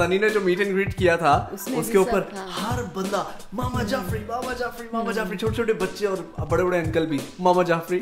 سنی 0.00 0.18
نے 0.18 0.28
جو 0.28 0.40
meat 0.40 0.60
and 0.60 0.74
great 0.74 0.96
کیا 0.98 1.14
تھا 1.16 1.32
اس 1.76 1.88
کے 1.92 1.98
اوپر 1.98 2.22
ہر 2.60 2.82
بندہ 2.94 3.22
ماما 3.52 3.82
جعفری 3.82 4.18
ماما 4.26 4.52
جعفری 4.58 4.86
ماما 4.92 5.12
جعفری 5.12 5.36
چھوٹے 5.36 5.54
چھوٹے 5.54 5.72
بچے 5.80 6.06
اور 6.06 6.46
بڑے 6.48 6.62
بڑے 6.64 6.78
انکل 6.78 7.06
بھی 7.06 7.18
ماما 7.38 7.62
Jafri. 7.62 7.98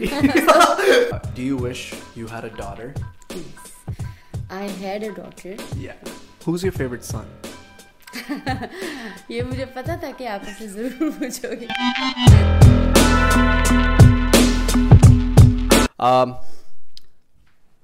Do 1.35 1.43
you 1.43 1.59
wish 1.61 1.83
you 2.17 2.27
had 2.33 2.45
a 2.45 2.51
daughter 2.57 2.89
I 4.51 4.69
had 4.81 5.03
a 5.03 5.11
daughter 5.17 5.77
یا 5.77 5.93
ہوز 6.47 6.65
یور 6.65 6.77
فیوریٹ 6.77 7.05
سن 7.05 7.27
یہ 9.29 9.43
مجھے 9.43 9.65
پتا 9.75 9.97
تھا 10.01 10.11
کہ 10.19 10.29
آپ 10.29 10.49
اسے 10.49 10.69
ضرور 10.69 11.11
پوچھو 11.19 11.49
گے 11.61 11.67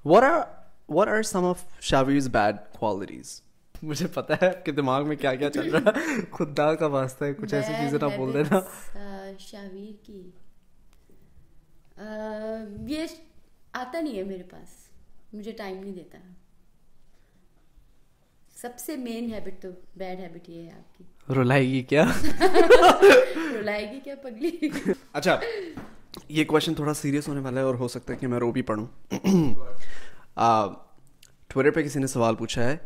what 0.05 0.23
are 0.23 0.39
what 0.89 1.07
are 1.07 1.23
some 1.23 1.45
of 1.45 1.63
Shavez 1.83 2.27
bad 2.29 2.55
qualities 2.79 3.39
مجھے 3.83 4.07
پتا 4.07 4.33
ہے 4.41 4.47
آپ 4.47 4.65
کے 4.65 4.71
دماغ 4.71 5.07
میں 5.07 5.15
کیا 5.15 5.35
کیا 5.35 5.49
چل 5.49 5.75
رہا 5.75 5.91
ہے۔ 5.91 6.21
خدا 6.31 6.75
کا 6.75 6.85
واسطہ 6.85 7.25
ہے 7.25 7.33
کچھ 7.33 7.53
ایسی 7.53 7.73
چیزیں 7.81 7.99
نہ 8.01 8.17
بول 8.17 8.33
دینا۔ 8.33 8.59
شاویر 9.39 10.05
کی۔ 10.05 10.29
یہ 12.87 13.05
آتا 13.73 14.01
نہیں 14.01 14.17
ہے 14.17 14.23
میرے 14.23 14.43
پاس۔ 14.43 14.69
مجھے 15.33 15.51
ٹائم 15.51 15.77
نہیں 15.77 15.93
دیتا۔ 15.93 16.17
سب 18.61 18.69
سے 18.77 18.95
مین 18.95 19.33
ہیبٹ 19.33 19.61
تو 19.61 19.69
بیڈ 19.97 20.19
ہیبٹ 20.19 20.49
یہ 20.49 20.65
ہے 20.65 20.71
آپ 20.71 20.97
کی۔ 20.97 21.03
رلائے 21.33 21.67
گی 21.67 21.83
کیا؟ 21.83 22.05
رلائے 23.53 23.91
گی 23.91 23.99
کیا 23.99 24.15
پگلی؟ 24.15 24.69
اچھا 25.13 25.39
یہ 26.29 26.45
کوشچن 26.45 26.73
تھوڑا 26.73 26.93
سیریس 26.93 27.27
ہونے 27.27 27.39
والا 27.39 27.59
ہے 27.59 27.65
اور 27.65 27.75
ہو 27.75 27.87
سکتا 27.87 28.13
ہے 28.13 28.17
کہ 28.17 28.27
میں 28.27 28.39
رو 28.39 28.51
بھی 28.51 28.61
پڑھوں۔ 28.61 28.85
ٹویٹر 31.47 31.71
پہ 31.71 31.81
کسی 31.83 31.99
نے 31.99 32.07
سوال 32.07 32.35
پوچھا 32.35 32.63
ہے 32.63 32.77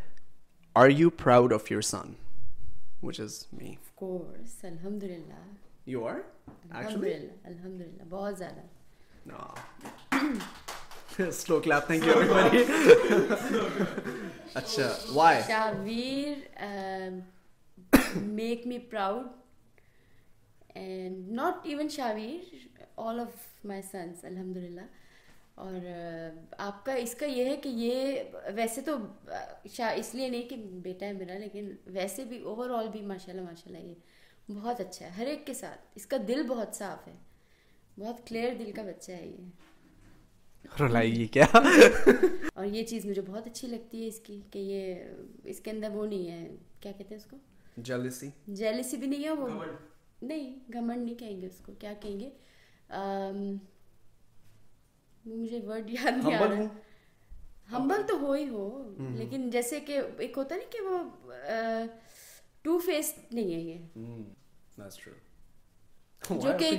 الحمد 7.45 7.81
للہ 7.81 8.03
بہت 8.09 8.37
زیادہ 8.37 8.61
شاویر 15.47 16.37
شاویر 21.89 22.43
الحمد 24.25 24.57
للہ 24.57 24.81
اور 25.59 25.85
آپ 26.57 26.85
کا 26.85 26.93
اس 26.95 27.13
کا 27.15 27.25
یہ 27.25 27.45
ہے 27.45 27.55
کہ 27.55 27.69
یہ 27.69 28.23
ویسے 28.55 28.81
تو 28.81 28.95
اس 29.65 30.13
لیے 30.15 30.27
نہیں 30.29 30.47
کہ 30.49 30.55
بیٹا 30.83 31.05
ہے 31.05 31.13
میرا 31.13 31.37
لیکن 31.39 31.71
ویسے 31.87 32.23
بھی 32.23 32.39
اوور 32.43 32.69
آل 32.69 32.87
بھی 32.87 33.01
ماشاء 33.01 33.31
اللہ 33.33 33.41
ماشاء 33.41 33.67
اللہ 33.67 33.87
یہ 33.87 33.95
بہت 34.51 34.79
اچھا 34.79 35.05
ہے 35.05 35.11
ہر 35.11 35.27
ایک 35.27 35.45
کے 35.47 35.53
ساتھ 35.53 35.81
اس 35.95 36.05
کا 36.05 36.17
دل 36.27 36.43
بہت 36.47 36.75
صاف 36.75 37.07
ہے 37.07 37.13
بہت 37.97 38.27
کلیئر 38.27 38.53
دل 38.59 38.71
کا 38.71 38.83
بچہ 38.83 39.11
ہے 39.11 39.25
یہ۔ 39.27 40.81
رلائیے 40.81 41.25
کیا؟ 41.27 41.45
اور 42.53 42.65
یہ 42.65 42.83
چیز 42.83 43.05
مجھے 43.05 43.21
بہت 43.21 43.47
اچھی 43.47 43.67
لگتی 43.67 44.01
ہے 44.03 44.07
اس 44.07 44.19
کی 44.19 44.39
کہ 44.51 44.59
یہ 44.59 45.03
اس 45.43 45.59
کے 45.59 45.71
اندر 45.71 45.89
وہ 45.91 46.05
نہیں 46.05 46.31
ہے 46.31 46.47
کیا 46.79 46.91
کہتے 46.91 47.13
ہیں 47.15 47.21
اس 47.21 47.29
کو؟ 47.29 47.37
جیلسی 47.81 48.29
جیلسی 48.53 48.97
بھی 48.97 49.07
نہیں 49.07 49.23
ہے 49.23 49.31
وہ 49.31 49.47
نہیں 50.21 50.55
گھمنڈ 50.73 51.03
نہیں 51.03 51.15
کہیں 51.15 51.39
گے 51.41 51.47
اس 51.47 51.59
کو 51.65 51.73
کیا 51.79 51.93
کہیں 52.01 52.19
گے؟ 52.19 52.29
مجھے 55.35 55.59
ورڈ 55.65 55.89
یاد 55.89 56.25
نہیں 56.25 56.35
آ 56.35 56.39
رہا۔ 56.39 56.55
ہمبل 57.71 58.01
تو 58.07 58.19
ہو 58.19 58.33
ہی 58.33 58.49
ہو 58.49 58.93
لیکن 59.15 59.49
جیسے 59.49 59.79
کہ 59.79 60.01
ایک 60.17 60.33
ہوتا 60.37 60.55
نہیں 60.55 60.71
کہ 60.71 60.81
وہ 60.81 60.97
ٹو 62.61 62.77
فیس 62.79 63.13
نہیں 63.31 63.53
ہے 63.53 63.59
یہ۔ 63.59 63.77
جو 66.29 66.51
کہ 66.59 66.71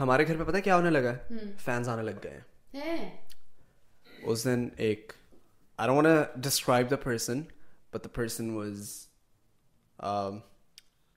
ہمارے 0.00 0.26
گھر 0.26 0.36
پہ 0.36 0.44
پتہ 0.44 0.56
کیا 0.58 0.76
ہونے 0.76 0.90
لگا 0.90 1.12
ہے 1.12 1.36
فینز 1.64 1.88
آنے 1.88 2.02
لگ 2.02 2.10
گئے 2.24 2.30
ہیں 2.30 2.40
اس 4.22 4.44
دن 4.44 4.68
ایک 4.76 5.12
I 5.78 5.88
don't 5.88 6.06
describe 6.44 6.90
the 6.90 6.96
person 6.96 7.40
but 7.92 8.04
the 8.04 8.08
person 8.08 8.50
was 8.50 9.06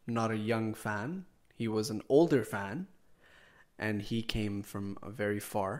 not 0.07 0.31
a 0.31 0.37
young 0.37 0.71
fan 0.81 1.21
he 1.59 1.67
was 1.67 1.91
an 1.91 1.99
older 2.09 2.43
fan 2.43 2.83
and 3.77 4.01
he 4.11 4.21
came 4.21 4.61
from 4.61 4.93
a 5.03 5.11
very 5.17 5.39
far 5.39 5.77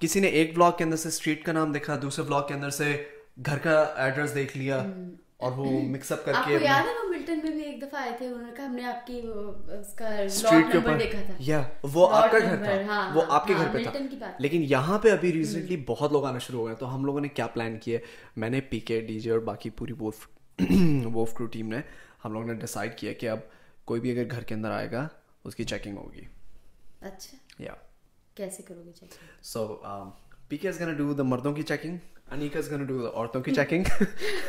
کسی 0.00 0.20
نے 0.20 0.28
ایک 0.28 0.54
بلاک 0.54 0.78
کے 0.78 0.84
اندر 0.84 0.96
سے 0.96 1.08
اسٹریٹ 1.08 1.44
کا 1.44 1.52
نام 1.52 1.72
دیکھا 1.72 1.98
دوسرے 2.02 2.24
بلاک 2.24 2.48
کے 2.48 2.54
اندر 2.54 2.70
سے 2.70 3.06
گھر 3.46 3.58
کا 3.58 3.80
ایڈریس 3.96 4.34
دیکھ 4.34 4.58
لیا 4.58 4.84
اور 5.36 5.52
وہ 5.52 5.80
مکس 5.80 6.12
اپ 6.12 6.24
کر 6.24 6.32
کے 6.46 6.58
میں 7.34 7.50
بھی 7.50 7.62
ایک 7.62 7.80
دفعہ 7.82 8.00
آئے 8.00 8.12
تھے 8.18 8.26
انہوں 8.26 8.46
نے 8.46 8.52
کہا 8.56 8.64
ہم 8.64 8.74
نے 8.74 8.84
آپ 8.84 9.06
کی 9.06 9.20
اس 9.78 9.92
کا 9.94 10.08
اسٹریٹ 10.16 10.72
کے 10.72 10.78
اوپر 10.78 10.98
دیکھا 10.98 11.20
تھا 11.26 11.34
یا 11.38 11.62
وہ 11.82 12.08
آپ 12.12 12.30
کا 12.32 12.38
گھر 12.38 12.56
تھا 12.56 13.10
وہ 13.14 13.22
آپ 13.28 13.46
کے 13.46 13.54
گھر 13.54 13.68
پہ 13.72 13.82
تھا 13.82 14.30
لیکن 14.38 14.64
یہاں 14.66 14.98
پہ 14.98 15.10
ابھی 15.10 15.32
ریسنٹلی 15.32 15.76
بہت 15.88 16.12
لوگ 16.12 16.24
آنا 16.24 16.38
شروع 16.38 16.60
ہو 16.60 16.66
گئے 16.66 16.74
تو 16.74 16.94
ہم 16.94 17.04
لوگوں 17.04 17.20
نے 17.20 17.28
کیا 17.28 17.46
پلان 17.46 17.78
کیا 17.78 17.98
میں 18.36 18.50
نے 18.50 18.60
پی 18.60 18.80
کے 18.80 19.00
ڈی 19.00 19.18
جے 19.20 19.30
اور 19.30 19.38
باقی 19.38 19.70
پوری 19.70 19.92
ووف 19.92 20.26
ووف 21.14 21.34
کرو 21.34 21.46
ٹیم 21.46 21.68
نے 21.68 21.80
ہم 22.24 22.32
لوگوں 22.32 22.46
نے 22.46 22.54
ڈیسائڈ 22.54 22.96
کیا 22.98 23.12
کہ 23.12 23.28
اب 23.28 23.38
کوئی 23.84 24.00
بھی 24.00 24.10
اگر 24.10 24.30
گھر 24.30 24.42
کے 24.42 24.54
اندر 24.54 24.70
آئے 24.70 24.90
گا 24.90 25.06
اس 25.44 25.54
کی 25.54 25.64
چیکنگ 25.64 25.96
ہوگی 25.96 26.24
اچھا 27.00 27.62
یا 27.62 27.72
کیسے 28.34 28.62
کرو 28.62 28.82
گے 28.82 29.06
سو 29.42 29.66
پی 30.48 30.56
کے 30.56 30.68
از 30.68 30.80
ڈو 30.98 31.12
دا 31.14 31.22
مردوں 31.22 31.52
کی 31.52 31.62
چیکنگ 31.62 31.96
انیکا 32.30 32.58
از 32.58 32.70
گن 32.72 32.84
ڈو 32.84 33.06
عورتوں 33.06 33.40
کی 33.40 33.54
چیکنگ 33.54 33.82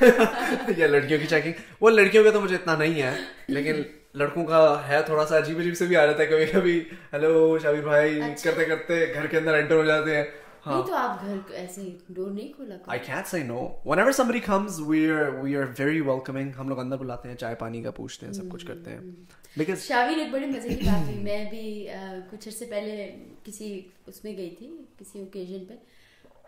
یا 0.78 0.88
لڑکیوں 0.88 1.20
کی 1.20 1.28
چیکنگ 1.28 1.54
وہ 1.82 1.90
لڑکیوں 1.90 2.24
کا 2.24 2.32
تو 2.32 2.42
مجھے 2.42 2.56
اتنا 2.56 2.76
نہیں 2.76 3.02
ہے 3.02 3.16
لیکن 3.48 3.82
لڑکوں 4.14 4.46
کا 4.46 4.88
ہے 4.88 5.02
تھوڑا 5.02 5.26
سا 5.26 5.38
عجیب 5.38 5.60
عجیب 5.60 5.76
سے 5.76 5.86
بھی 5.86 5.96
آ 5.96 6.06
جاتا 6.06 6.24
ہے 6.24 6.28
کبھی 6.28 6.46
کبھی 6.46 6.80
ہیلو 7.14 7.58
شابی 7.60 7.82
بھائی 7.82 8.22
اچھا۔ 8.22 8.52
کرتے 8.52 8.66
کرتے 8.66 9.14
گھر 9.14 9.28
کے 9.28 9.38
اندر 9.38 9.54
انٹر 9.54 9.76
ہو 9.76 9.84
جاتے 9.84 10.16
ہیں۔ 10.16 10.24
ہاں۔ 10.66 10.82
ہم 16.60 16.70
لوگ 16.70 16.80
اندر 16.80 16.98
بلاتے 16.98 17.30
ہیں 17.30 17.36
چائے 17.36 17.56
پانی 17.56 17.84
کا 17.84 17.92
پوچھتے 17.92 18.26
ہیں 18.26 18.34
سب 18.34 18.52
کچھ 18.52 18.66
کرتے 18.66 18.92
ہیں۔ 18.92 19.76
شاویر 19.76 20.18
ایک 20.18 20.32
بڑی 20.32 20.46
مزے 20.46 20.70
کی 20.70 20.86
بات 20.86 21.08
ہوئی 21.08 21.20
میں 21.20 21.46
بھی 21.50 21.88
کچھ 22.32 22.48
عرصے 22.48 22.66
پہلے 22.66 23.16
کسی 23.44 23.82
اس 24.08 24.24
میں 24.24 24.38
گئی 24.38 24.50
تھی 24.50 24.78
کسی 25.00 25.20
اوکیزن 25.20 25.66
پہ۔ 25.66 25.74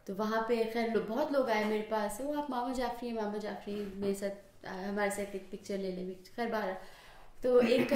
تو 0.05 0.13
وہاں 0.17 0.41
پہ 0.47 0.61
خیر 0.73 0.87
بہت 1.07 1.31
لوگ 1.31 1.49
آئے 1.49 1.63
میرے 1.65 1.81
پاس، 1.89 2.19
وہ 2.19 2.35
آپ 2.35 2.49
ماما 2.49 2.73
جعفری 2.73 3.07
ہیں 3.07 3.15
ماما 3.15 3.37
جعفری 3.37 3.83
میرے 3.95 4.13
ساتھ 4.13 4.65
ہمارے 4.89 5.09
ساتھ 5.09 5.29
ایک 5.33 5.51
پکچر 5.51 5.77
لے 5.77 5.91
لیں 5.91 6.13
خیر 6.35 6.47
بار 6.51 6.71
تو 7.41 7.57
ایک 7.67 7.93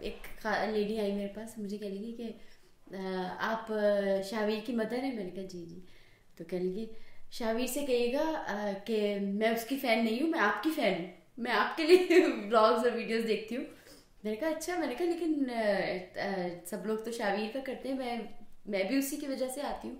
ایک 0.00 0.46
لیڈی 0.68 0.98
آئی 1.00 1.12
میرے 1.12 1.28
پاس، 1.34 1.58
مجھے 1.58 1.78
کہہ 1.78 1.86
لگی 1.86 2.12
کہ 2.12 2.94
آپ 3.38 3.72
شاویر 4.30 4.58
کی 4.66 4.72
مدر 4.72 4.98
ہیں؟ 4.98 5.14
میں 5.14 5.24
نے 5.24 5.30
کہا 5.30 5.42
جی 5.42 5.64
جی۔ 5.68 5.80
تو 6.36 6.44
کہہ 6.44 6.58
لیجیے 6.58 6.86
شاویر 7.30 7.66
سے 7.66 7.80
کہیے 7.86 8.12
گا 8.12 8.72
کہ 8.84 9.18
میں 9.20 9.48
اس 9.48 9.64
کی 9.64 9.76
فین 9.76 10.04
نہیں 10.04 10.22
ہوں، 10.22 10.28
میں 10.28 10.40
آپ 10.40 10.62
کی 10.62 10.70
فین 10.74 10.94
ہوں۔ 11.00 11.10
میں 11.38 11.52
آپ 11.52 11.76
کے 11.76 11.82
لیے 11.82 11.96
بلاگز 12.48 12.86
اور 12.86 12.92
ویڈیوز 12.94 13.28
دیکھتی 13.28 13.56
ہوں۔ 13.56 13.64
میں 14.24 14.32
نے 14.32 14.36
کہا 14.36 14.48
اچھا 14.48 14.78
میں 14.78 14.86
نے 14.86 14.94
کہا 14.94 15.06
لیکن 15.06 15.44
سب 16.66 16.86
لوگ 16.86 16.98
تو 16.98 17.10
شاویر 17.12 17.48
کا 17.52 17.60
کرتے 17.64 17.88
ہیں، 17.88 17.96
میں 17.96 18.16
میں 18.66 18.84
بھی 18.84 18.96
اسی 18.96 19.16
کی 19.16 19.26
وجہ 19.26 19.48
سے 19.54 19.62
آتی 19.62 19.88
ہوں، 19.88 19.96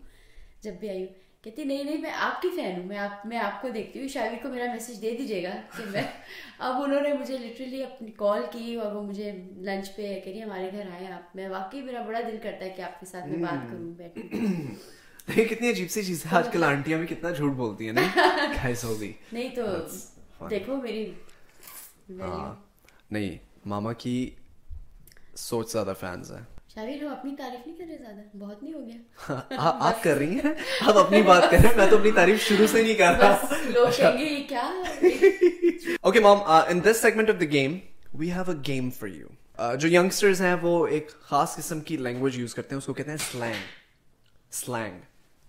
جب 0.62 0.72
بھی 0.72 0.88
آئی 0.88 1.04
ہوں۔ 1.04 1.27
کہتی 1.44 1.64
نہیں 1.64 1.84
نہیں 1.84 1.98
میں 1.98 2.10
آپ 2.12 2.40
کی 2.42 2.48
فین 2.56 2.78
ہوں 2.78 2.86
میں 2.86 2.98
آپ 2.98 3.26
میں 3.26 3.38
آپ 3.38 3.60
کو 3.62 3.68
دیکھتی 3.68 4.00
ہوں 4.00 4.08
شاعر 4.08 4.32
کو 4.42 4.48
میرا 4.48 4.72
میسج 4.72 5.00
دے 5.02 5.10
دیجیے 5.18 5.42
گا 5.42 5.50
کہ 5.76 5.84
میں 5.92 6.02
اب 6.58 6.82
انہوں 6.82 7.00
نے 7.00 7.12
مجھے 7.12 7.36
لٹرلی 7.38 7.82
اپنی 7.84 8.10
کال 8.16 8.42
کی 8.52 8.74
اور 8.74 8.92
وہ 8.92 9.02
مجھے 9.02 9.32
لنچ 9.58 9.94
پہ 9.96 10.20
کہ 10.24 10.30
نہیں 10.30 10.42
ہمارے 10.42 10.70
گھر 10.72 10.90
آئے 10.92 11.12
آپ 11.12 11.36
میں 11.36 11.48
واقعی 11.48 11.82
میرا 11.82 12.02
بڑا 12.02 12.20
دل 12.20 12.36
کرتا 12.42 12.64
ہے 12.64 12.70
کہ 12.70 12.82
آپ 12.82 12.98
کے 13.00 13.06
ساتھ 13.06 13.26
میں 13.26 13.38
بات 13.38 13.70
کروں 13.70 13.92
بیٹھ 13.94 14.18
کتنی 15.48 15.70
عجیب 15.70 15.90
سی 15.90 16.02
چیز 16.02 16.24
ہے 16.26 16.36
آج 16.36 16.48
کل 16.52 16.64
آنٹیاں 16.64 16.98
بھی 16.98 17.06
کتنا 17.06 17.30
جھوٹ 17.30 17.52
بولتی 17.52 17.86
ہیں 17.86 17.92
نہیں؟ 17.92 19.48
تو 19.56 20.46
دیکھو 20.50 20.76
میری 20.76 21.10
ہاں، 22.20 22.54
نہیں 23.10 23.36
ماما 23.66 23.92
کی 23.94 24.18
سوچ 25.38 25.72
زیادہ 25.72 25.92
فینز 26.00 26.32
ہیں 26.32 26.44
شاعر 26.74 27.02
ہو 27.02 27.08
اپنی 27.08 27.34
تعریف 27.36 27.66
نہیں 27.66 27.76
کر 27.76 27.84
رہے 27.84 27.96
زیادہ 27.96 28.36
بہت 28.36 28.62
نہیں 28.62 28.74
ہو 28.74 28.86
گیا 28.86 29.56
آپ 29.88 30.02
کر 30.02 30.16
رہی 30.16 30.38
ہیں 30.40 30.52
آپ 30.80 30.98
اپنی 30.98 31.22
بات 31.22 31.42
کر 31.50 31.56
رہے 31.58 31.68
ہیں 31.68 31.76
میں 31.76 31.86
تو 31.90 31.96
اپنی 31.96 32.10
تعریف 32.12 32.42
شروع 32.48 32.66
سے 32.66 32.82
نہیں 32.82 32.94
کر 32.94 33.14
رہا 33.20 33.56
لوگ 33.68 33.90
کہیں 33.96 34.18
گے 34.18 34.24
یہ 34.24 34.48
کیا 34.48 34.70
okay 36.00 36.20
mom 36.20 36.38
in 36.44 36.84
this 36.84 37.00
segment 37.02 37.30
of 37.30 37.40
the 37.40 37.50
game 37.52 37.78
we 38.14 38.30
have 38.32 38.50
a 38.50 38.56
game 38.66 38.90
for 38.90 39.08
you 39.08 39.74
جو 39.76 39.88
ینگسٹرز 39.88 40.42
ہیں 40.42 40.54
وہ 40.62 40.86
ایک 40.86 41.10
خاص 41.20 41.56
قسم 41.56 41.80
کی 41.80 41.96
لینگویج 41.98 42.38
یوز 42.38 42.54
کرتے 42.54 42.74
ہیں 42.74 42.78
اس 42.78 42.86
کو 42.86 42.92
کہتے 42.94 43.10
ہیں 43.10 43.18
سلینگ 43.30 43.64
سلینگ 44.54 45.00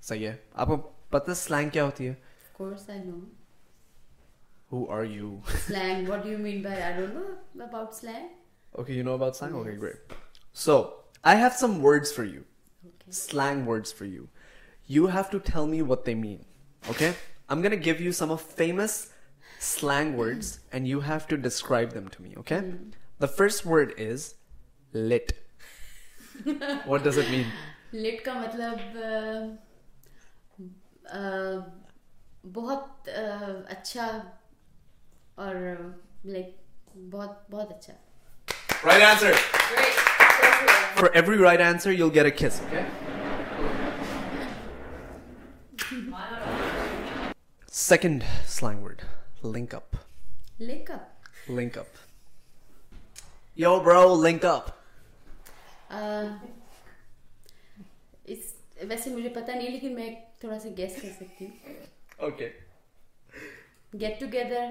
صحیح 0.04 0.28
ہے 0.28 0.36
آپ 0.54 0.68
کو 0.68 0.78
پتا 1.10 1.34
سلینگ 1.34 1.70
کیا 1.70 1.84
ہوتی 1.84 2.08
ہے 2.08 2.14
course 2.54 2.90
I 2.90 3.00
know 3.00 3.20
Who 4.72 4.88
are 4.88 5.06
you? 5.06 5.42
slang. 5.60 6.08
What 6.08 6.24
do 6.24 6.30
you 6.30 6.38
mean 6.38 6.62
by 6.62 6.74
I 6.74 6.92
don't 6.92 7.16
know 7.16 7.66
about 7.66 7.96
slang. 7.96 8.28
Okay, 8.74 8.94
you 8.94 9.04
know 9.04 9.16
about 9.16 9.36
slang? 9.36 9.56
Yes. 9.56 9.62
Okay, 9.62 9.76
great. 9.78 10.18
I 11.24 11.38
have 11.38 11.50
some 11.60 11.86
words 11.86 12.14
for 12.14 12.26
you 12.26 12.42
slang 13.12 13.70
for 13.98 14.08
you 14.08 14.26
you 14.90 15.08
have 15.08 15.24
to 15.32 15.38
tell 15.38 15.68
me 15.68 15.82
what 15.82 16.08
I'm 16.08 16.22
gonna 17.64 17.86
give 17.86 17.96
you 18.00 18.12
some 18.12 18.32
of 18.32 18.44
famous 18.56 19.06
and 20.72 20.88
you 20.88 21.00
have 21.00 21.18
to 21.28 21.36
describe 21.36 21.90
to 22.12 22.24
me 22.24 22.34
the 23.22 23.26
first 23.26 23.66
word 23.66 23.92
is 24.00 24.34
lit 24.94 25.32
what 26.88 27.04
does 27.04 27.18
mean 27.30 28.16
کا 28.26 28.34
مطلب 28.34 29.08
اچھا 33.68 34.08
every 41.14 41.38
right 41.38 41.62
answered 41.62 42.00
یا 42.00 42.06
ویسے 58.82 59.10
مجھے 59.10 59.30
پتا 59.30 59.54
نہیں 59.56 59.70
لیکن 59.70 59.94
میں 59.96 60.10
تھوڑا 60.40 60.60
سا 60.60 60.70
گیس 60.78 60.96
کر 61.02 61.10
سکتی 61.16 61.48
get 63.94 64.20
together 64.20 64.66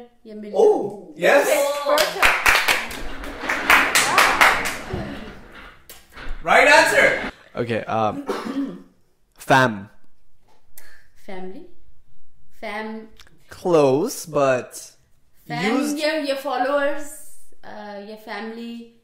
fame 9.38 9.88
family 18.24 18.94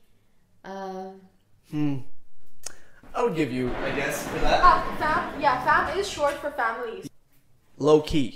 looking 7.80 8.34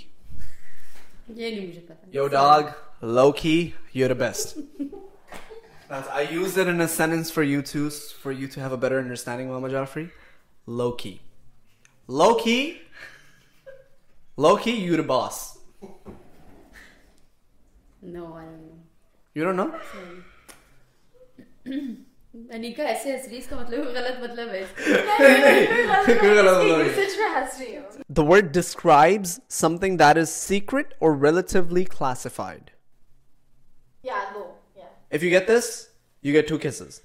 looking 3.01 3.73
your 3.93 4.13
best 4.13 4.57
looking 10.67 11.17
looking 12.09 12.77
looking 14.37 14.71
یوس 14.71 15.57
نو 18.03 18.25
غلط 23.83 24.19
مطلب 24.19 24.47
ڈسکرائب 28.53 29.21
سمتنگ 29.49 29.97
دیکرٹ 29.97 30.93
اور 30.93 31.21
relatively 31.21 31.83
class 31.83 32.25
of 35.11 35.23
you 35.23 35.29
get 35.29 35.49
you 36.23 36.33
get 36.33 36.49
to 36.49 36.57
cases 36.57 36.99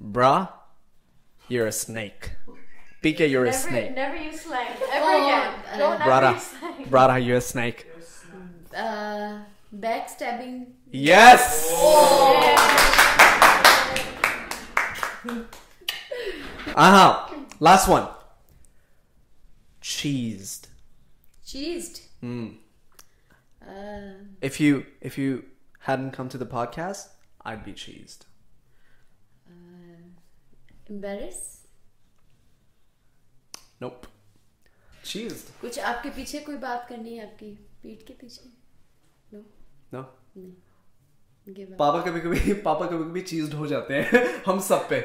برا 0.00 0.44
یور 1.48 1.66
اسک 1.66 2.28
پی 3.02 3.12
کے 3.12 3.26
یور 3.26 3.46
اس 3.46 3.66
برا 6.90 7.16
یو 7.18 7.38
ایئر 10.86 11.38
لاسٹ 17.62 17.88
ون 17.88 18.02
چیز 19.82 20.60
چیز 21.44 22.00
جاتے 43.66 44.00
ہم 44.46 44.58
سب 44.58 44.88
پہ 44.88 45.00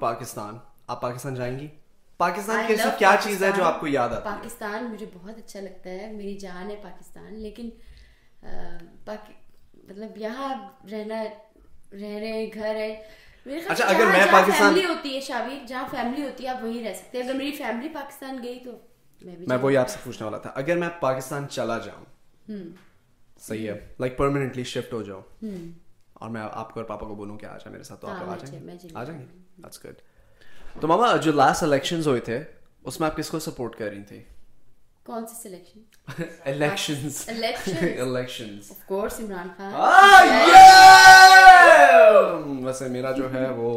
پوٹان 0.00 0.58
آپ 0.88 1.00
پاکستان 1.00 1.34
جائیں 1.34 1.58
گے 1.58 1.85
پاکستان 2.20 2.66
کی 2.66 2.72
ایسی 2.72 2.88
کیا 2.98 3.14
چیز 3.22 3.42
ہے 3.42 3.50
جو 3.56 3.64
آپ 3.64 3.80
کو 3.80 3.86
یاد 3.86 4.08
آتی 4.08 4.28
ہے؟ 4.28 4.34
پاکستان 4.36 4.84
مجھے 4.84 5.06
بہت 5.14 5.38
اچھا 5.38 5.60
لگتا 5.60 5.90
ہے 5.90 6.12
میری 6.12 6.34
جان 6.38 6.70
ہے 6.70 6.76
پاکستان 6.82 7.34
لیکن 7.34 7.68
مطلب 9.88 10.16
یہاں 10.18 10.54
رہنا 10.90 11.22
رہ 11.92 12.18
رہے 12.18 12.48
گھر 12.54 12.74
ہے 12.76 12.92
اچھا 13.68 13.84
اگر 13.86 14.06
میں 14.06 14.24
پاکستان 14.32 14.68
فیملی 14.68 14.84
ہوتی 14.84 15.14
ہے 15.14 15.20
شاویر 15.20 15.66
جہاں 15.66 15.86
فیملی 15.90 16.22
ہوتی 16.22 16.44
ہے 16.44 16.48
آپ 16.48 16.62
وہیں 16.62 16.84
رہ 16.84 16.94
سکتے 16.94 17.18
ہیں۔ 17.18 17.24
اگر 17.24 17.34
میری 17.34 17.52
فیملی 17.52 17.88
پاکستان 17.88 18.38
گئی 18.42 18.58
تو 18.64 18.70
میں 19.48 19.56
وہی 19.58 19.76
آپ 19.76 19.88
سے 19.88 19.98
پوچھنے 20.04 20.24
والا 20.24 20.38
تھا 20.38 20.50
اگر 20.54 20.76
میں 20.76 20.88
پاکستان 21.00 21.48
چلا 21.48 21.78
جاؤں 21.78 22.04
صحیح 23.40 23.68
ہے 23.70 23.78
لائک 24.00 24.16
پرمانٹلی 24.16 24.64
شفٹ 24.64 24.92
ہو 24.92 25.02
جاؤں۔ 25.02 25.22
اور 26.14 26.30
میں 26.30 26.40
آپ 26.42 26.72
کو 26.74 26.80
اور 26.80 26.88
پاپا 26.88 27.06
کو 27.06 27.14
بولوں 27.14 27.38
کہ 27.38 27.46
آ 27.46 27.56
جا 27.58 27.70
میرے 27.70 27.82
ساتھ 27.82 28.00
تو 28.00 28.08
آپ 28.08 28.22
ہاں، 28.22 28.32
آ 28.32 28.36
جائیں 28.36 28.68
آ 28.94 29.04
جائیں 29.04 29.20
گے؟ 29.20 29.26
دیٹس 29.56 29.84
گڈ 29.84 30.00
تو 30.80 30.86
ماما 30.86 31.16
جو 31.16 31.32
لاسٹ 31.32 31.62
الیکشن 31.62 32.00
ہوئے 32.06 32.20
تھے 32.20 32.42
اس 32.84 33.00
میں 33.00 33.08
آپ 33.08 33.16
کس 33.16 33.30
کو 33.30 33.38
سپورٹ 33.38 33.76
کر 33.76 33.88
رہی 33.90 34.02
تھیں؟ 34.02 34.20
ویسے 42.64 42.88
میرا 42.88 43.12
جو 43.12 43.32
ہے 43.34 43.48
وہ 43.50 43.72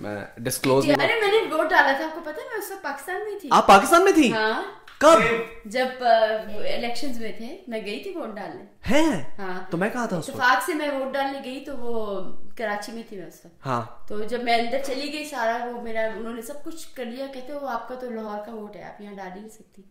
میں 0.00 0.16
ڈسکلوز 0.36 0.86
میں 0.86 0.96
نے 0.96 1.14
ووٹ 1.52 1.70
ڈالا 1.70 1.92
تھا 1.96 2.04
آپ 2.04 2.14
کو 2.14 2.20
میں 2.26 2.58
اس 2.58 2.70
وقت 2.70 2.82
پاکستان 2.82 3.20
میں 3.24 3.38
تھی 3.38 3.48
آپ 3.52 3.66
پاکستان 3.66 4.04
میں 4.04 4.12
تھی 4.12 4.32
ہاں 4.32 4.62
کب؟ 5.02 5.22
جب 5.64 5.86
الیکشنز 6.00 7.18
میں 7.20 7.32
تھے 7.36 7.62
میں 7.68 7.86
گئی 7.86 8.02
تھی 8.02 8.10
ووٹ 8.10 8.36
ڈالنے۔ 8.36 8.64
ہیں؟ 8.90 9.22
ہاں۔ 9.38 9.70
تو 9.70 9.76
میں 9.76 9.90
کہا 9.90 10.06
تھا 10.06 10.16
اتفاق 10.16 10.62
سے 10.66 10.74
میں 10.74 10.90
ووٹ 10.90 11.12
ڈالنے 11.12 11.38
گئی 11.44 11.64
تو 11.64 11.76
وہ 11.76 12.20
کراچی 12.56 12.92
میں 12.92 13.02
تھی 13.08 13.16
میں 13.16 13.26
اس 13.26 13.40
وقت۔ 13.44 13.66
ہاں۔ 13.66 14.08
تو 14.08 14.24
جب 14.24 14.42
میں 14.42 14.54
اندر 14.54 14.78
چلی 14.86 15.12
گئی 15.12 15.24
سارا 15.24 15.64
وہ 15.64 15.82
میرا 15.82 16.00
انہوں 16.16 16.34
نے 16.34 16.42
سب 16.42 16.64
کچھ 16.64 16.94
کر 16.94 17.04
لیا۔ 17.04 17.26
کہتے 17.34 17.52
وہ 17.52 17.68
آپ 17.68 17.88
کا 17.88 17.94
تو 17.94 18.10
لاہور 18.10 18.46
کا 18.46 18.54
ووٹ 18.54 18.76
ہے 18.76 18.82
آپ 18.82 19.00
یہاں 19.00 19.14
ڈال 19.14 19.30
ہی 19.34 19.40
نہیں 19.40 19.48
سکتی۔ 19.48 19.82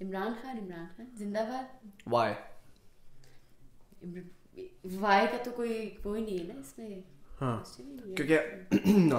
عمران 0.00 0.32
خان 0.42 0.58
عمران 0.58 0.86
خان 0.96 1.06
زندہ 1.14 1.38
باد۔ 1.38 1.90
ان 7.40 7.64
شاء 7.64 7.84
اللہ 7.84 8.14
کیونکہ 8.16 8.40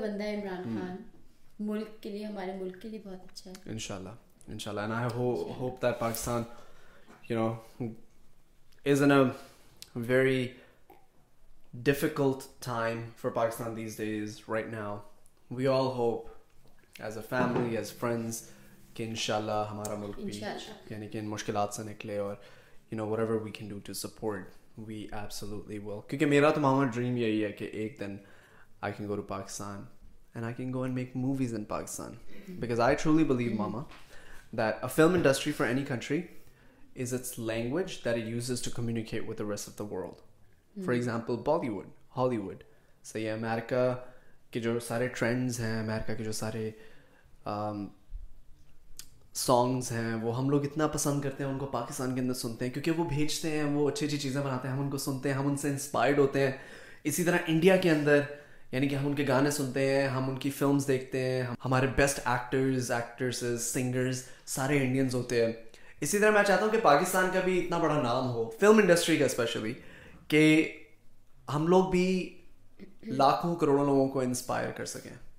بندہ 0.00 0.22
ہے 0.22 0.36
عمران 0.36 0.62
خان. 0.62 0.96
ملک 1.60 2.02
کے 2.02 2.10
لیے 2.10 2.24
ہمارے 2.24 2.52
ملک 2.52 2.82
کے 2.82 2.88
لیے 2.88 3.00
بہت 3.04 3.32
اچھا 3.32 3.50
ہے. 3.50 3.70
انشاءاللہ. 3.70 4.08
انشاءاللہ. 4.48 4.80
کہ 18.94 19.02
انشاءاللہ 19.02 19.68
ہمارا 19.70 19.94
ملک 19.94 20.16
بھی 20.16 20.32
یعنی 20.90 21.08
کہ 21.08 21.18
ان 21.18 21.28
مشکلات 21.28 21.74
سے 21.74 21.82
نکلے 21.82 22.18
اور 22.18 22.34
you 22.92 22.98
know 22.98 23.06
whatever 23.18 23.40
we 23.40 23.50
can 23.50 23.68
do 23.68 23.78
to 23.84 23.92
support 23.92 24.78
we 24.78 25.06
absolutely 25.12 25.78
will 25.78 26.00
کیونکہ 26.08 26.26
میرا 26.26 26.50
تو 26.50 26.60
ماما 26.60 26.84
ڈریم 26.84 27.16
یہی 27.16 27.44
ہے 27.44 27.52
کہ 27.52 27.68
ایک 27.72 28.00
دن 28.00 28.16
I 28.80 28.92
can 28.96 29.08
go 29.08 29.16
to 29.16 29.22
Pakistan 29.22 29.84
and 30.34 30.44
I 30.44 30.54
can 30.54 30.72
go 30.74 30.82
and 30.82 30.94
make 30.94 31.16
movies 31.16 31.54
in 31.54 31.64
Pakistan 31.64 32.14
because 32.60 32.80
I 32.80 32.96
truly 33.02 33.24
believe 33.24 33.54
mama 33.56 33.82
that 34.52 34.84
a 34.84 34.88
film 34.94 35.14
industry 35.14 35.52
for 35.52 35.66
any 35.66 35.84
country 35.84 36.20
is 36.96 37.14
its 37.14 37.38
language 37.38 37.98
that 38.04 38.14
it 38.14 38.28
uses 38.28 38.62
to 38.62 38.70
communicate 38.74 39.28
with 39.28 39.38
the 39.38 39.50
rest 39.50 39.68
of 39.68 39.78
the 39.78 39.84
world 39.94 40.84
for 40.84 40.94
example 40.94 41.36
Bollywood 41.68 41.86
Hollywood 42.36 42.62
صحیح 43.04 43.26
ہے 43.26 43.32
America 43.32 43.94
کے 44.50 44.60
جو 44.60 44.78
سارے 44.80 45.08
trends 45.08 45.60
ہیں 45.60 45.78
America 45.80 46.14
کے 46.14 46.24
جو 46.24 46.32
سارے 46.32 46.70
songs 49.34 49.92
ہیں، 49.92 50.14
وہ 50.14 50.38
ہم 50.38 50.50
لوگ 50.50 50.64
اتنا 50.64 50.86
پسند 50.86 51.22
کرتے 51.22 51.44
ہیں، 51.44 51.50
ان 51.50 51.58
کو 51.58 51.66
پاکستان 51.66 52.14
کے 52.14 52.20
اندر 52.20 52.34
سنتے 52.34 52.64
ہیں، 52.64 52.72
کیونکہ 52.72 52.90
وہ 52.90 53.04
بھیجتے 53.04 53.50
ہیں، 53.50 53.64
وہ 53.64 53.88
اچھی 53.88 54.06
اچھی 54.06 54.18
چیزیں 54.18 54.40
بناتے 54.40 54.68
ہیں، 54.68 54.74
ہم 54.74 54.82
ان 54.82 54.90
کو 54.90 54.98
سنتے 54.98 55.28
ہیں، 55.28 55.36
ہم 55.36 55.46
ان 55.46 55.56
سے 55.56 55.68
انسپائرڈ 55.68 56.18
ہوتے 56.18 56.40
ہیں۔ 56.40 56.52
اسی 57.04 57.24
طرح 57.24 57.36
انڈیا 57.46 57.76
کے 57.76 57.90
اندر 57.90 58.20
یعنی 58.72 58.88
کہ 58.88 58.94
ہم 58.94 59.06
ان 59.06 59.14
کے 59.14 59.24
گانے 59.28 59.50
سنتے 59.50 59.94
ہیں، 59.94 60.08
ہم 60.08 60.30
ان 60.30 60.36
کی 60.36 60.50
فلمز 60.50 60.88
دیکھتے 60.88 61.20
ہیں 61.20 61.42
ہمارے 61.64 61.86
بیسٹ 61.96 62.20
ایکٹرز 62.24 62.90
ایکٹریسز 62.90 63.62
سنگرز 63.62 64.22
سارے 64.46 64.78
انڈینز 64.78 65.14
ہوتے 65.14 65.46
ہیں۔ 65.46 65.52
اسی 66.00 66.18
طرح 66.18 66.30
میں 66.30 66.42
چاہتا 66.46 66.64
ہوں 66.64 66.72
کہ 66.72 66.78
پاکستان 66.82 67.30
کا 67.32 67.40
بھی 67.44 67.58
اتنا 67.58 67.78
بڑا 67.78 68.02
نام 68.02 68.30
ہو 68.30 68.50
فلم 68.60 68.78
انڈسٹری 68.78 69.16
کا 69.16 69.24
اسپیشلی 69.24 69.72
کہ 70.28 70.72
ہم 71.54 71.66
لوگ 71.66 71.90
بھی 71.90 72.38
لاکھوں 73.02 73.56
کروڑوں 73.56 73.86
لوگوں 73.86 74.08
کو 74.08 74.20
انسپائر 74.20 74.70
کر 74.70 74.84
سکیں۔ 74.84 75.29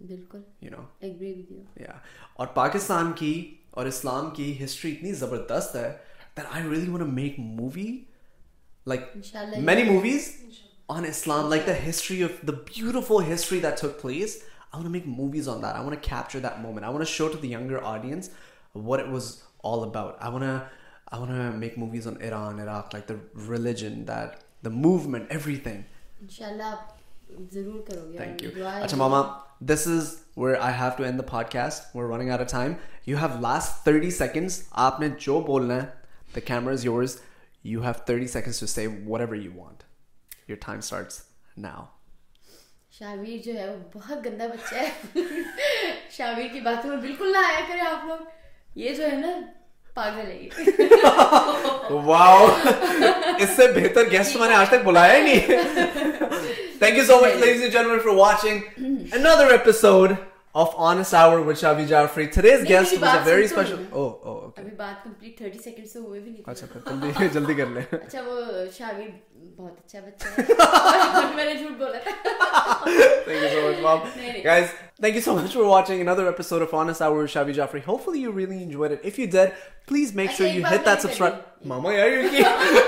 بالکل. 0.00 0.40
You 0.62 0.70
know 0.70 0.82
agree 1.00 1.32
with 1.32 1.50
you 1.50 1.82
یا 1.82 1.92
اور 2.34 2.46
پاکستان 2.54 3.12
کی 3.12 3.32
اور 3.70 3.86
اسلام 3.86 4.30
کی 4.34 4.52
ہسٹری 4.64 4.92
اتنی 4.92 5.12
زبردست 5.14 5.76
ہے 5.76 5.90
that 6.36 6.46
I 6.50 6.62
really 6.64 6.88
want 6.90 7.00
to 7.00 7.12
make 7.12 7.38
movie 7.38 7.86
like 8.86 9.00
many 9.58 9.82
movies 9.82 10.30
on 10.88 11.04
Islam 11.06 11.48
like 11.48 11.66
the 11.66 11.72
history 11.88 12.22
of 12.24 12.46
the 12.46 12.52
beautiful 12.52 13.32
history 13.32 13.60
that 13.60 13.80
took 13.80 14.00
place 14.02 14.36
I 14.72 14.82
want 14.82 14.92
make 14.92 15.06
movies 15.08 15.48
on 15.48 15.62
that 15.62 15.74
I 15.74 15.84
want 15.84 16.02
capture 16.04 16.38
that 16.38 16.58
moment 16.60 16.84
I 16.84 16.94
want 16.94 17.08
show 17.08 17.28
to 17.28 17.46
younger 17.46 17.82
audience 17.82 18.30
what 18.74 19.00
was 19.10 19.34
all 19.64 19.88
about 19.88 20.14
I 20.20 20.32
want 20.32 20.62
I 21.06 21.22
want 21.22 21.54
make 21.58 21.78
movies 21.78 22.08
on 22.08 22.14
Iran 22.20 22.60
Iraq 22.60 22.94
like 22.94 23.08
the 23.08 23.14
religion 23.50 24.06
that 24.08 24.64
the 24.64 24.70
movement 24.70 25.30
everything 25.56 26.60
آپ 26.62 26.99
ضرور 27.52 27.82
کرو 27.82 28.12
گے 28.12 28.16
thank 28.16 28.42
you 28.42 28.66
اچھا 28.66 28.96
mama 28.96 29.22
this 29.60 29.86
is 29.86 30.14
where 30.36 30.56
I 30.60 30.74
have 30.74 30.90
to 30.96 31.04
and 31.04 31.18
the 31.18 31.26
podcast 31.50 31.96
where 31.96 32.08
running 32.08 32.30
a 32.30 32.44
time 32.50 32.72
you 33.06 33.18
have 33.18 33.40
last 33.40 33.84
thirty 33.84 34.10
آپ 34.70 35.00
نے 35.00 35.08
جو 35.18 35.40
بولنا 35.40 35.74
ہے 35.74 35.86
the 36.36 36.40
camera 36.40 36.72
is 36.72 36.84
yours 36.84 37.16
you 37.64 37.82
have 37.82 37.92
thirty 38.06 38.26
seconds 38.26 38.76
to 38.76 38.90
whatever 39.20 39.34
you 39.34 39.52
want 39.54 39.82
your 40.48 40.56
time 40.66 40.78
starts 40.78 41.22
now 41.56 41.84
Shavez 42.90 43.38
جو 43.44 43.54
ہے 43.54 43.68
وہ 43.70 43.76
بہت 43.94 44.26
گندا 44.26 44.46
بچہ 44.46 44.74
ہے۔ 44.74 45.20
شاویر 46.10 46.46
کی 46.52 46.60
باتوں 46.60 46.90
میں 46.90 46.96
بالکل 46.96 47.32
نہ 47.32 47.38
آیا 47.38 47.60
کرے 47.68 47.80
آپ 47.80 48.04
لوگ۔ 48.06 48.18
یہ 48.74 48.94
جو 48.94 49.02
ہے 49.02 49.16
نا 49.16 49.28
پاگل 49.96 50.30
ہے 50.30 50.48
واو 52.02 52.46
اس 53.38 53.50
سے 53.56 53.66
بہتر 53.74 54.10
گیسٹ 54.10 54.36
میں 54.36 54.48
نے 54.48 54.54
آج 54.54 54.68
تک 54.68 54.84
بلایا 54.84 55.18
نہیں۔ 55.20 55.46
Thank 56.78 56.98
you 56.98 57.04
so 57.04 57.16
much 57.18 57.34
ladies 57.36 57.62
and 57.62 57.72
general 57.72 57.98
for 58.00 58.14
watching 58.16 58.84
another 59.14 59.50
episode 59.50 60.12
of 60.54 60.74
honest 60.84 61.14
hour 61.14 61.38
which 61.46 61.64
are 61.64 61.74
we 61.76 61.84
jar 61.86 62.06
free 62.14 62.24
today's 62.34 62.68
guest 62.68 62.94
was 63.00 63.16
a 63.16 63.26
very 63.26 63.44
special 63.44 63.82
oh 63.90 64.02
oh 64.02 64.32
okay 64.34 64.60
ابھی 64.60 64.74
بات 64.76 65.02
کمپلیٹ 65.04 65.42
30 65.42 65.60
سیکنڈ 65.64 65.88
سے 65.88 65.98
ہوئے 65.98 66.20
بھی 66.20 66.30
نہیں 66.30 66.42
اچھا 66.46 66.66
پھر 66.68 66.80
جلدی 66.90 67.28
جلدی 67.34 67.54
کر 67.54 67.66
لیں 67.68 67.82
اچھا 67.94 68.20
وہ 68.26 68.40
شاویر 68.78 69.08
بہت 69.56 69.72
اچھا 69.78 70.00
بچہ 70.00 70.40
ہے 71.16 71.24
میں 71.34 71.44
نے 71.44 71.54
جھوٹ 71.54 71.78
بولا 71.78 71.98
تھا 72.00 72.89
up. 73.90 74.06
Guys, 74.44 74.72
thank 75.00 75.14
you 75.14 75.20
so 75.20 75.34
much 75.34 75.52
for 75.52 75.64
watching 75.64 76.00
another 76.00 76.28
episode 76.28 76.62
of 76.62 76.72
Honest 76.72 77.02
Hour 77.02 77.22
with 77.22 77.30
Shabby 77.30 77.52
Jaffrey. 77.52 77.80
Hopefully 77.82 78.20
you 78.20 78.30
really 78.32 78.62
enjoyed 78.62 78.92
it. 78.92 79.00
If 79.04 79.18
you 79.18 79.26
did, 79.28 79.52
please 79.86 80.14
make 80.14 80.30
sure 80.30 80.46
you 80.48 80.64
hit 80.64 80.84
that 80.84 81.02
subscribe. 81.02 81.42
Mama, 81.64 81.88
are 81.90 82.08
you 82.08 82.28
okay? 82.28 82.42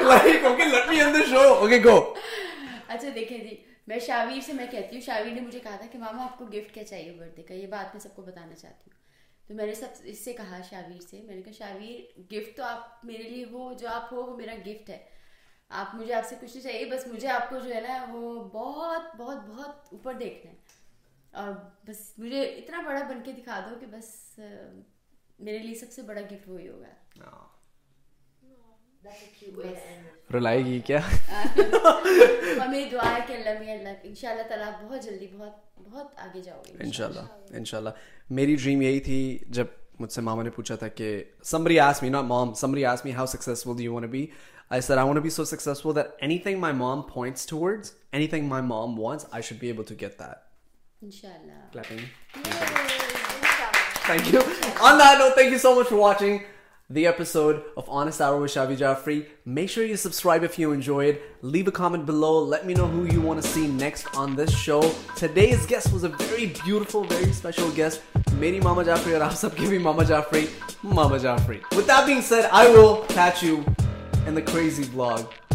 like, 0.04 0.44
okay, 0.52 0.72
let 0.72 0.88
me 0.88 1.00
end 1.00 1.14
the 1.14 1.26
show. 1.26 1.58
Okay, 1.64 1.80
go. 1.80 1.98
اچھا، 2.92 3.08
جی، 3.08 3.54
میں 3.86 3.98
shower 3.98 4.40
سے 4.40 4.52
میں 4.52 4.66
کہتی 4.70 4.96
ہوں 4.96 5.00
shower 5.00 5.32
نے 5.34 5.40
مجھے 5.40 5.58
کہا 5.58 5.76
تھا 5.76 5.86
کہ 5.92 5.98
ماما 5.98 6.24
آپ 6.24 6.38
کو 6.38 6.44
گفٹ 6.44 6.74
کیا 6.74 6.84
چاہیے 6.84 7.12
برتھ 7.12 7.36
ڈے 7.36 7.42
کا 7.42 7.54
یہ 7.54 7.66
بات 7.66 7.94
میں 7.94 8.00
سب 8.00 8.14
کو 8.16 8.22
بتانا 8.22 8.54
چاہتی 8.54 8.90
ہوں 8.90 9.48
تو 9.48 9.54
میں 9.54 9.66
نے 9.66 9.74
سب 9.74 10.02
اس 10.04 10.24
سے 10.24 10.32
کہا 10.32 10.60
شاویر 10.70 11.00
سے 11.00 11.20
میں 11.26 11.36
نے 11.36 11.42
کہا 11.42 11.52
شاویر 11.58 12.20
گفٹ 12.32 12.56
تو 12.56 12.64
آپ 12.64 13.04
میرے 13.04 13.22
لیے 13.22 13.44
ہو 13.52 13.72
جو 13.80 13.88
آپ 13.88 14.12
ہو 14.12 14.22
وہ 14.22 14.36
میرا 14.36 14.54
گفٹ 14.66 14.90
ہے 14.90 14.98
آپ 15.70 15.94
مجھے 15.94 16.14
آپ 16.14 16.28
سے 16.28 16.36
کچھ 16.40 16.56
نہیں 16.56 16.62
چاہیے 16.62 16.84
بس 16.84 17.06
مجھے 17.06 17.28
آپ 17.28 17.48
کو 17.50 17.58
جو 17.58 17.74
ہے 17.74 17.80
نا 17.80 18.04
وہ 18.12 18.44
بہت 18.44 19.16
بہت 19.16 19.46
بہت 19.48 19.92
اوپر 19.92 20.14
دیکھنا 20.14 20.50
ہے 20.50 20.80
اور 21.32 21.52
بس 21.86 22.12
مجھے 22.18 22.42
اتنا 22.42 22.80
بڑا 22.86 23.00
بن 23.08 23.22
کے 23.24 23.32
دکھا 23.32 23.66
دو 23.70 23.78
کہ 23.80 23.86
بس 23.86 24.38
میرے 25.38 25.58
لیے 25.58 25.74
سب 25.74 25.92
سے 25.92 26.02
بڑا 26.02 26.20
گفٹ 26.20 26.48
وہی 26.48 26.68
ہوگا۔ 26.68 26.86
رلائے 30.34 30.64
گی 30.64 30.80
کیا؟ 30.80 30.98
ممی 32.58 32.88
دعا 32.92 33.14
ہے 33.14 33.20
کہ 33.26 33.32
اللہ 33.32 33.58
میں 33.58 33.78
اللہ 33.78 33.88
انشاءاللہ 34.02 34.42
تعالی 34.42 34.86
بہت 34.86 35.02
جلدی 35.02 35.26
بہت 35.32 35.78
بہت 35.78 36.06
آگے 36.16 36.40
جاؤ 36.40 36.62
گے۔ 36.68 36.72
انشاءاللہ 36.80 37.20
انشاءاللہ۔ 37.50 37.90
میری 38.30 38.56
ڈریم 38.56 38.82
یہی 38.82 39.00
تھی 39.00 39.38
جب 39.48 39.66
مجھ 40.00 40.12
سے 40.12 40.20
ماما 40.20 40.42
نے 40.42 40.50
پوچھا 40.50 40.76
تھا 40.76 40.88
کہ 40.88 41.24
سمبری 41.42 41.78
ask 41.80 42.02
me 42.02 42.08
not 42.08 42.24
mom 42.24 42.54
somebody 42.54 42.84
ask 42.84 43.04
me 43.04 43.12
how 43.12 43.26
successful 43.26 43.78
the 43.78 43.82
unit 43.82 44.06
be 44.06 44.26
I 44.68 44.80
sir 44.80 44.96
I 44.96 45.06
want 45.08 45.22
be 45.22 45.30
so 45.30 45.44
successful 45.44 45.96
that 45.96 46.06
anything 46.38 46.58
my 46.58 46.74
mom 46.74 47.02
points 47.02 47.46
towards 47.46 47.92
anything 48.26 48.48
my 48.48 48.64
mom 48.64 49.00
wants 49.00 49.26
I 49.30 49.42
should 49.42 49.58
be 49.58 49.66
able 49.66 49.82
to 49.82 49.94
get 50.00 50.18
that 50.18 50.51
بھی 69.66 69.78
ماما 69.78 70.02
جافری 70.02 70.46
ماما 70.84 71.16
جافری 71.18 71.58
گڈنگ 71.76 72.20
search 72.20 73.44
you 73.44 73.56
انیزی 74.26 74.82
blog 74.82 75.51